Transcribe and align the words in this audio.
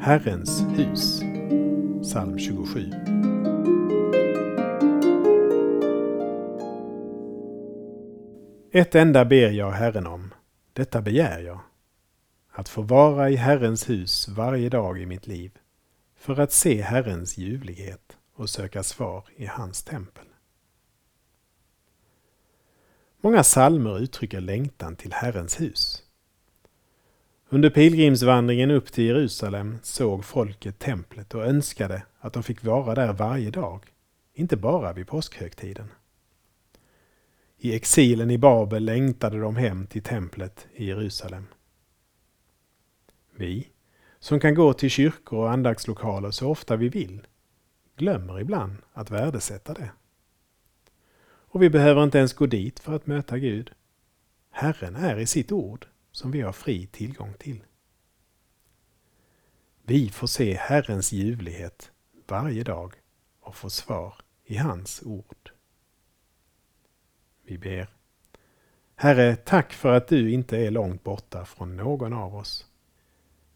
Herrens 0.00 0.62
hus. 0.76 1.20
Psalm 2.02 2.38
27. 2.38 2.90
Ett 8.72 8.94
enda 8.94 9.24
ber 9.24 9.50
jag 9.50 9.70
Herren 9.70 10.06
om, 10.06 10.34
detta 10.72 11.02
begär 11.02 11.40
jag, 11.40 11.60
att 12.50 12.68
få 12.68 12.82
vara 12.82 13.30
i 13.30 13.36
Herrens 13.36 13.88
hus 13.88 14.28
varje 14.28 14.68
dag 14.68 15.00
i 15.00 15.06
mitt 15.06 15.26
liv, 15.26 15.58
för 16.16 16.40
att 16.40 16.52
se 16.52 16.82
Herrens 16.82 17.38
ljuvlighet 17.38 18.16
och 18.34 18.50
söka 18.50 18.82
svar 18.82 19.24
i 19.36 19.46
hans 19.46 19.82
tempel. 19.82 20.26
Många 23.20 23.44
salmer 23.44 23.98
uttrycker 23.98 24.40
längtan 24.40 24.96
till 24.96 25.12
Herrens 25.12 25.60
hus. 25.60 26.07
Under 27.50 27.70
pilgrimsvandringen 27.70 28.70
upp 28.70 28.92
till 28.92 29.04
Jerusalem 29.04 29.78
såg 29.82 30.24
folket 30.24 30.78
templet 30.78 31.34
och 31.34 31.44
önskade 31.44 32.02
att 32.20 32.32
de 32.32 32.42
fick 32.42 32.64
vara 32.64 32.94
där 32.94 33.12
varje 33.12 33.50
dag, 33.50 33.86
inte 34.34 34.56
bara 34.56 34.92
vid 34.92 35.06
påskhögtiden. 35.06 35.88
I 37.58 37.74
exilen 37.74 38.30
i 38.30 38.38
Babel 38.38 38.84
längtade 38.84 39.40
de 39.40 39.56
hem 39.56 39.86
till 39.86 40.02
templet 40.02 40.66
i 40.74 40.86
Jerusalem. 40.86 41.46
Vi, 43.36 43.68
som 44.18 44.40
kan 44.40 44.54
gå 44.54 44.72
till 44.72 44.90
kyrkor 44.90 45.38
och 45.38 45.50
andaktslokaler 45.50 46.30
så 46.30 46.48
ofta 46.48 46.76
vi 46.76 46.88
vill, 46.88 47.26
glömmer 47.96 48.40
ibland 48.40 48.76
att 48.92 49.10
värdesätta 49.10 49.74
det. 49.74 49.90
Och 51.26 51.62
vi 51.62 51.70
behöver 51.70 52.04
inte 52.04 52.18
ens 52.18 52.32
gå 52.32 52.46
dit 52.46 52.80
för 52.80 52.96
att 52.96 53.06
möta 53.06 53.38
Gud. 53.38 53.70
Herren 54.50 54.96
är 54.96 55.18
i 55.18 55.26
sitt 55.26 55.52
ord 55.52 55.86
som 56.12 56.30
vi 56.30 56.40
har 56.40 56.52
fri 56.52 56.86
tillgång 56.86 57.34
till. 57.38 57.64
Vi 59.82 60.10
får 60.10 60.26
se 60.26 60.54
Herrens 60.54 61.12
ljuvlighet 61.12 61.90
varje 62.26 62.64
dag 62.64 62.94
och 63.40 63.56
få 63.56 63.70
svar 63.70 64.14
i 64.44 64.56
hans 64.56 65.02
ord. 65.02 65.50
Vi 67.42 67.58
ber. 67.58 67.88
Herre, 68.94 69.36
tack 69.36 69.72
för 69.72 69.92
att 69.92 70.08
du 70.08 70.30
inte 70.30 70.56
är 70.56 70.70
långt 70.70 71.04
borta 71.04 71.44
från 71.44 71.76
någon 71.76 72.12
av 72.12 72.36
oss. 72.36 72.66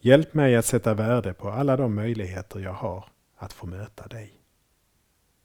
Hjälp 0.00 0.34
mig 0.34 0.56
att 0.56 0.66
sätta 0.66 0.94
värde 0.94 1.34
på 1.34 1.50
alla 1.50 1.76
de 1.76 1.94
möjligheter 1.94 2.60
jag 2.60 2.72
har 2.72 3.04
att 3.36 3.52
få 3.52 3.66
möta 3.66 4.06
dig. 4.08 4.32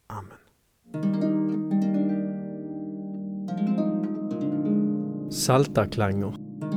Amen. 0.07 0.37
Saltarklanger 5.31 6.42